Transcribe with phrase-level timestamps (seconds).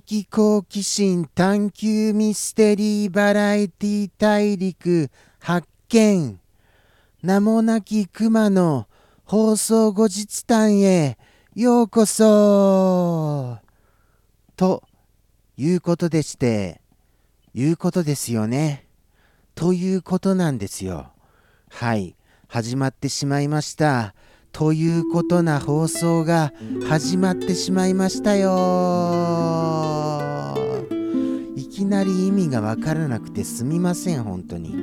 [0.00, 5.08] 的好奇心探求ミステリーバラエティ大陸
[5.38, 6.40] 発見
[7.22, 8.88] 名もなき熊の
[9.24, 11.16] 放送後日談へ
[11.54, 13.58] ようこそ
[14.56, 14.82] と
[15.56, 16.80] いうことでして、
[17.54, 18.88] いうことですよね。
[19.54, 21.12] ということなんですよ。
[21.70, 22.16] はい、
[22.48, 24.14] 始まってしまいました。
[24.54, 26.52] ということな放送が
[26.88, 28.54] 始まってしまいましたよ。
[31.56, 34.76] いきなり意味がわからなくてすみません本当に。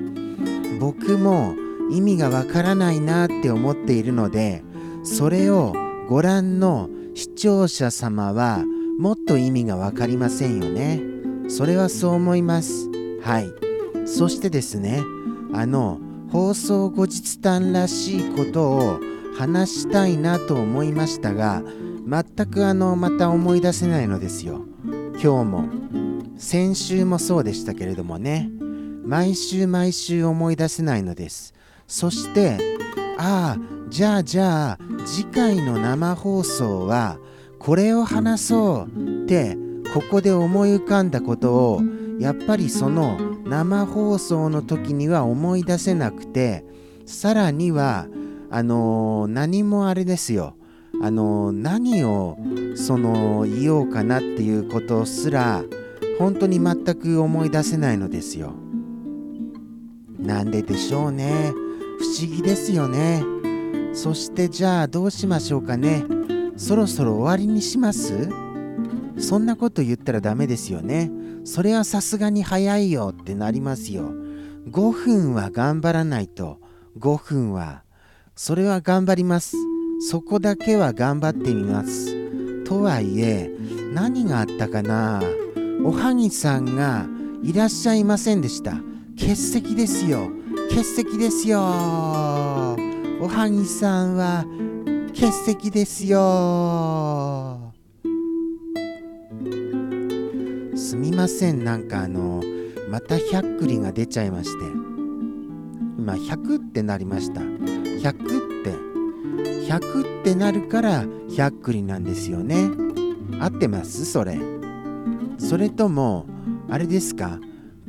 [0.78, 1.56] 僕も
[1.90, 4.62] 意味がわからないなって思っているので
[5.04, 5.74] それを
[6.10, 8.66] ご覧の視聴者様は
[9.00, 11.02] もっと意味がわかりませんよね。
[11.48, 12.90] それはそう思います。
[13.22, 13.50] はい。
[14.06, 15.02] そしてですね
[15.54, 19.00] あの放送後日談らしいことを
[19.38, 21.64] 話したいなと思いましたが
[22.08, 24.66] 全くあのまた思い出せないのですよ。
[25.22, 25.66] 今日も。
[26.38, 28.50] 先週もそうでしたけれどもね。
[29.06, 31.54] 毎週毎週思い出せないのです。
[31.88, 32.58] そして
[33.18, 33.60] ああ
[33.90, 37.20] じゃあじゃあ次回の生放送は
[37.60, 39.58] これを話そうって
[39.94, 41.82] ここで思い浮かんだことを
[42.20, 46.64] やっぱりその生放送の時には思い出せなくて
[47.06, 48.08] さらには
[48.52, 50.56] あの何もあれですよ。
[51.02, 52.38] あの何を
[52.76, 55.64] その言おうかなっていうことすら
[56.20, 58.54] 本当に全く思い出せないのですよ。
[60.20, 61.54] なんででしょうね。
[61.98, 63.24] 不思議ですよね。
[63.94, 66.04] そしてじゃあどうしましょうかね。
[66.58, 68.30] そろそろ終わりにします？
[69.18, 71.10] そんなこと言ったらダメですよね。
[71.46, 74.12] それはさすがに早いよってなりますよ。
[74.70, 76.60] 5分は頑張らないと。
[77.00, 77.84] 5分は
[78.44, 79.56] それは頑張ります。
[80.00, 82.64] そこだけは頑張ってみます。
[82.64, 83.52] とはいえ、
[83.94, 85.22] 何があったかな？
[85.84, 87.06] おはぎさんが
[87.44, 88.78] いらっしゃいませんでした。
[89.16, 90.32] 欠席ですよ。
[90.72, 91.60] 欠席ですよ。
[91.60, 94.44] おはぎさんは
[95.10, 97.72] 欠席ですよ。
[100.76, 102.42] すみません、なんかあの、
[102.90, 104.66] また100栗が出ちゃいまして。
[106.00, 107.42] 今100ってなりました。
[108.02, 108.92] 100って。
[109.72, 112.70] 100ってなるから100栗なんですよね。
[113.40, 114.06] 合ってます？
[114.06, 114.38] それ。
[115.38, 116.26] それとも
[116.70, 117.40] あれですか？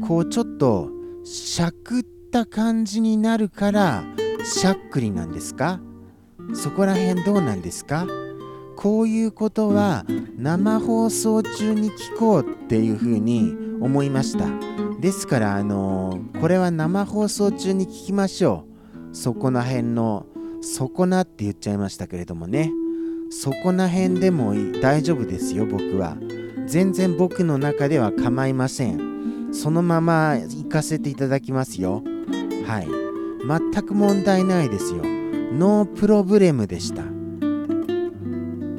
[0.01, 0.91] こうちょっと
[1.25, 4.05] しゃくった感じになるから
[4.45, 5.81] しゃっくりなんですか？
[6.55, 8.07] そこら辺どうなんですか？
[8.77, 10.05] こういうことは
[10.37, 14.47] 生放送中に聞こうっていうふうに思いました。
[15.01, 18.72] ですからあのー、これは生放送中に聞きましょう。
[19.13, 20.27] そこら辺の
[20.61, 22.71] そこなって言っちゃいましたけれどもね。
[23.31, 26.17] そこら辺でも大丈夫ですよ僕は。
[26.67, 29.53] 全然僕の中では構いません。
[29.53, 32.03] そのまま行かせていただきますよ。
[32.67, 32.89] はい。
[33.73, 35.03] 全く問題ないですよ。
[35.03, 37.03] ノープロブレムでした。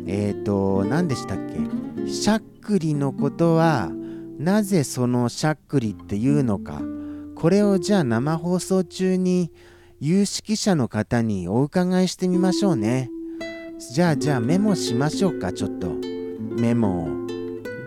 [0.07, 1.37] えっ、ー、と何でしたっ
[2.05, 2.09] け？
[2.09, 3.91] しゃっくりのことは
[4.37, 6.81] なぜそのしゃっくりっていうのか。
[7.35, 9.51] これをじゃあ生放送中に
[10.05, 13.09] 有識者の方にお伺いしてみましょうね。
[13.93, 15.95] じゃあじゃあメモしましょうかちょっと。
[16.59, 17.07] メモを。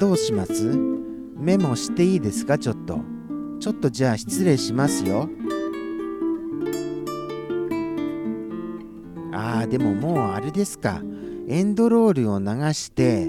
[0.01, 0.75] どうします？
[1.37, 3.01] メモしていいですかちょっと。
[3.61, 5.29] ちょっとじゃあ失礼しますよ。
[9.35, 11.03] ああでももうあれですか。
[11.49, 13.29] エンドロールを流して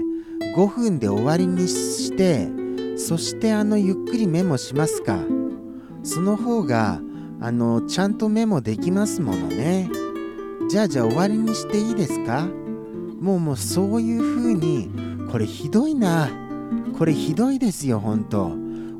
[0.56, 2.48] 5分で終わりにして
[2.96, 5.18] そしてあのゆっくりメモしますか。
[6.02, 7.02] その方が
[7.40, 9.88] あのちゃんとメモできますものね。
[10.68, 12.48] じゃあじゃあ終わりにしていいですか？
[13.20, 14.90] もうもうそういう風に
[15.30, 16.28] これひどいな。
[16.98, 18.50] これひどいですよほんと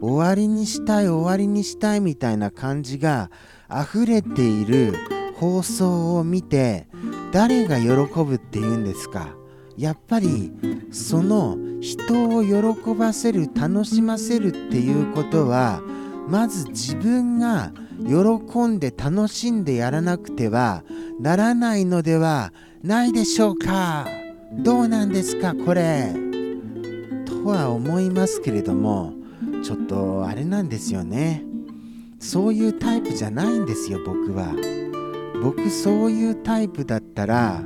[0.00, 3.30] 終わりにしたい終わりにしたいみたいな感じが
[3.68, 4.94] 溢れている
[5.34, 6.86] 放送を見て
[7.32, 7.88] 誰が喜
[8.22, 9.34] ぶって言うんですか？
[9.76, 10.52] やっぱり
[10.92, 15.82] その人を喜ばせる楽しませるっていうことは
[16.28, 17.72] まず自分が
[18.06, 20.84] 喜んで楽しんでやらなくては
[21.18, 22.52] ならないのでは
[22.82, 24.06] ないでしょうか。
[24.52, 26.14] どうなんですかこれ。
[27.26, 29.14] とは思いますけれども
[29.62, 31.44] ちょっとあれなんですよね。
[32.20, 34.54] そういうタイプじゃないんですよ僕は。
[35.42, 37.62] 僕そういうタイプだったら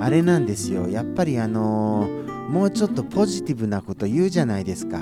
[0.00, 0.88] あれなんですよ。
[0.88, 5.00] やっぱりあのー、もうちょっとポジティブなこと言うじゃないですか。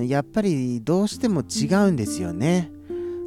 [0.00, 2.70] やっぱりどうしても違うんですよね。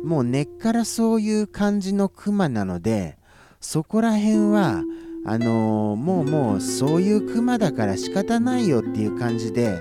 [0.04, 3.18] もう根っからそういう感じのクマなので
[3.60, 4.84] そこら辺は
[5.26, 9.80] あのー、もうもうそういうクマだから仕方ないよっていう感じで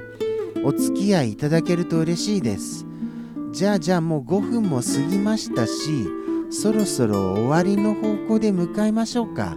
[0.65, 2.87] お付き合いいただけると嬉しいです。
[3.53, 5.73] じゃあじゃあもう5分も過ぎましたし
[6.51, 9.57] そろそろ終わりの方向で向かいましょうか。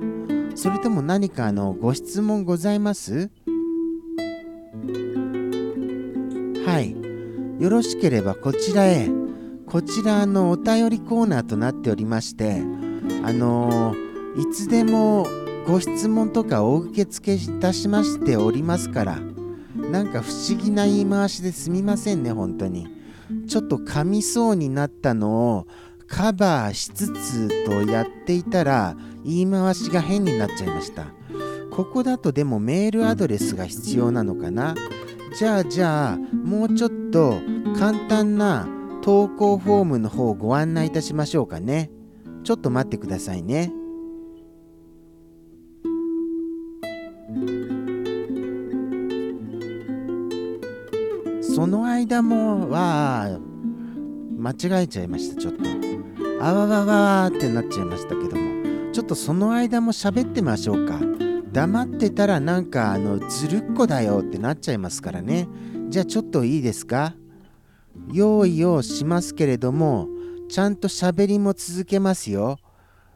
[0.56, 3.30] それとも何かあのご質問ございます？
[6.66, 7.07] はい。
[7.60, 9.10] よろしければこちらへ
[9.66, 12.62] こちらのお便りコーナーとなっておりまして
[13.24, 15.26] あのー、いつでも
[15.66, 19.20] ご質問とかお受け付けいたしましておりますから
[19.76, 22.88] なんか不思議な言い回しですみませんね本当に。
[23.48, 25.68] ちょっと噛みそうになったのを
[26.08, 28.96] カバーしつつとやっていたら
[29.26, 31.08] 言い回しが変になっちゃいました。
[31.72, 34.76] ここだとでもメールアドレスが必要なのかな。
[35.36, 37.40] じゃあじゃあもうちょっと
[37.78, 38.68] 簡単な
[39.02, 41.92] 投稿フォームの方をご案内いたしましょうかね。
[42.44, 43.72] ちょっと待ってくださいね。
[51.42, 53.40] その間もは
[54.38, 55.64] 間違えちゃいましたちょっと。
[56.40, 58.92] あわわわってなっちゃいましたけども。
[58.92, 61.00] ちょっとその間も喋ってましょうか。
[61.58, 65.48] 黙ってたらなんかあのずるっこだよってなっちゃいますからね。
[65.90, 67.16] じゃあちょっといいですか？
[68.14, 70.08] 用意をしますけれども
[70.50, 72.60] ちゃんと喋りも続けますよ。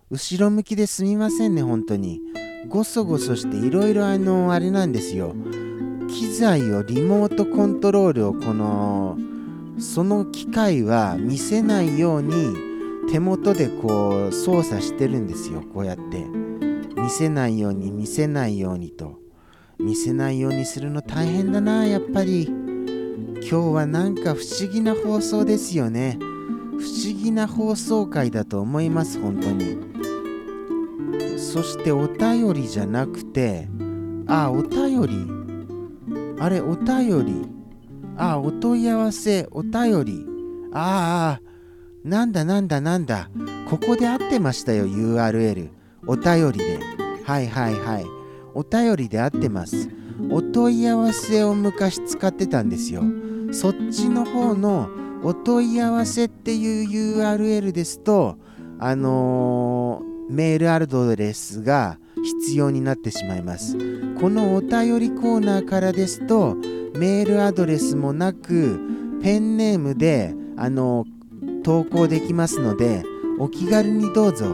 [0.10, 2.20] 後ろ向きですみませんね本当に。
[2.68, 5.36] ごそごそしていろいろあのあれなんですよ。
[6.10, 9.20] 機材をリモートコントロールをこの
[9.78, 12.56] その機械は見せないように
[13.12, 16.26] 手元でこう操作してるんですよこうやって。
[17.12, 19.20] せないように見せないようにと。
[19.80, 22.46] 見せないようにするの大変だなやっぱり。
[22.46, 26.18] 今日はなんか不思議な放送ですよね。
[26.20, 29.78] 不思議な放送回だと思います本当に。
[31.38, 33.68] そしてお便りじゃなくて
[34.28, 35.42] あお便り。
[36.40, 37.48] あれお便り。
[38.18, 40.26] あお問い合わせお便り。
[40.74, 41.52] ああ
[42.04, 43.30] なんだなんだなんだ。
[43.70, 45.70] ここで合ってましたよ URL
[46.08, 47.01] お便りで。
[47.24, 48.06] はいはいはい。
[48.54, 49.90] お便りで合ってます。
[50.30, 53.04] お問い合わせを昔使ってたんですよ。
[53.52, 54.90] そっちの方の
[55.24, 58.38] お問い合わせっていう URL ですと
[58.80, 63.78] あのー、メールアドレスが必要になってしまいます。
[64.20, 66.56] このお便りコーナーからですと
[66.96, 68.80] メールアドレスもなく
[69.22, 71.06] ペンネームであの
[71.64, 73.04] 投稿できますので
[73.40, 74.46] お気軽にどうぞ。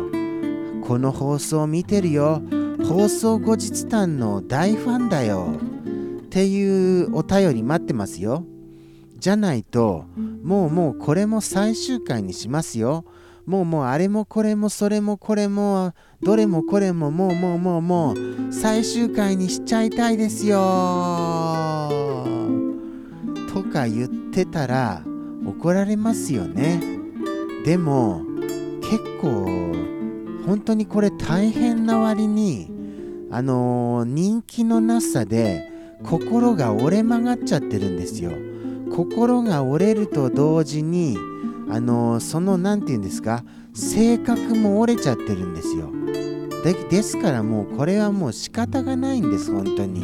[0.87, 2.41] この放送見てるよ。
[2.87, 5.49] 放送後日談の大ファンだよ。
[6.21, 8.45] っていうお便り待ってますよ。
[9.17, 10.05] じゃないと
[10.43, 13.03] もうもうこれも最終回にしますよ。
[13.45, 20.57] もうもうあれもこれもそれもこれもどれもこれももうもうもうもう最終回にしちゃいたいですよ。
[23.53, 25.01] とか言ってたら
[25.45, 26.79] 怒られますよね。
[27.65, 28.21] でも
[28.81, 29.96] 結構
[30.47, 32.71] 本当にこれ大変な割に
[33.29, 35.69] あのー、人気のなさで
[36.03, 38.31] 心が折れ曲がっちゃってるんですよ。
[38.89, 41.17] 心が折れると同時に
[41.69, 45.91] あのその何て言うんですか性格も折れちゃってるんですよ。
[46.63, 50.01] でですからもうこれはもう仕方がないんです本当に。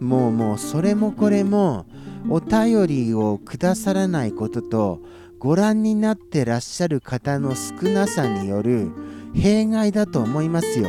[0.00, 1.86] もうもうそれもこれも
[2.28, 5.00] お便りをくださらないことと
[5.38, 8.90] ご覧になってらっしゃる方の少なさによる
[9.36, 10.88] 弊害だと思いますよ。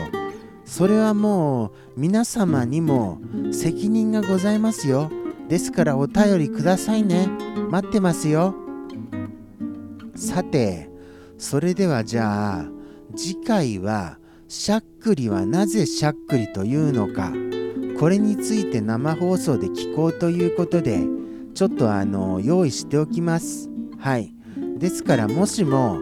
[0.65, 3.19] それはもう皆様にも
[3.51, 5.11] 責任がございますよ。
[5.47, 7.27] ですからお便りくださいね。
[7.69, 8.55] 待ってますよ。
[10.15, 10.89] さて
[11.37, 12.65] それではじゃあ
[13.15, 17.31] 次回はしゃっくりはなぜしゃっくりというのか。
[17.99, 21.03] これについて生放送で聞こうということで
[21.55, 23.69] ちょっとあの用意しておきます。
[23.97, 24.33] はい。
[24.77, 25.99] ですからもしも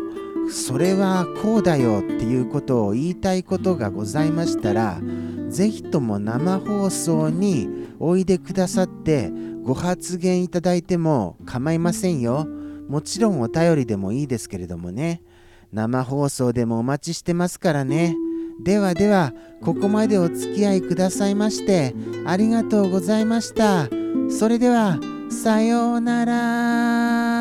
[0.49, 4.99] それはこうだよっていうことを言いたいことがございましたら
[5.49, 9.31] 是非とも生放送においでくださって
[9.63, 12.47] ご発言いただいても構いませんよ。
[12.87, 15.23] もちろんお便りでもいいですけれどもね。
[15.73, 18.15] 生放送でもお待ちしてますからね。
[18.63, 21.93] ではではここまでお付き合いくださいまして
[22.25, 23.89] ありがとうございました。
[24.29, 24.99] それでは
[25.29, 27.34] さようなら。